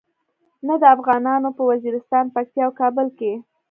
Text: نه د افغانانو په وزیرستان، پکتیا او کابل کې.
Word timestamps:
نه 0.67 0.75
د 0.81 0.83
افغانانو 0.95 1.49
په 1.57 1.61
وزیرستان، 1.71 2.25
پکتیا 2.35 2.63
او 2.67 2.73
کابل 2.81 3.07
کې. 3.17 3.33